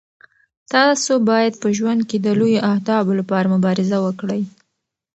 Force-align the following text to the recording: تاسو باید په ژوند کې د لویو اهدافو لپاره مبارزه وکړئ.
تاسو 0.73 1.11
باید 1.29 1.53
په 1.61 1.67
ژوند 1.77 2.01
کې 2.09 2.17
د 2.21 2.27
لویو 2.39 2.65
اهدافو 2.73 3.11
لپاره 3.19 3.51
مبارزه 3.55 3.97
وکړئ. 4.05 4.41